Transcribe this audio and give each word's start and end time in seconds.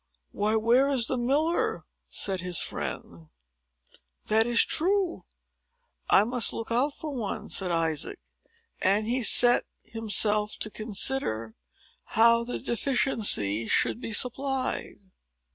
"Why, 0.31 0.55
where 0.55 0.89
is 0.89 1.05
the 1.05 1.15
miller?" 1.15 1.85
said 2.09 2.41
his 2.41 2.59
friend. 2.59 3.27
"That 4.25 4.47
is 4.47 4.65
true!—I 4.65 6.23
must 6.23 6.53
look 6.53 6.71
out 6.71 6.95
for 6.95 7.13
one," 7.15 7.49
said 7.49 7.69
Isaac; 7.71 8.17
and 8.81 9.05
he 9.05 9.21
set 9.21 9.65
himself 9.83 10.57
to 10.61 10.71
consider 10.71 11.53
how 12.17 12.43
the 12.43 12.57
deficiency 12.57 13.67
should 13.67 14.01
be 14.01 14.11
supplied. 14.11 14.95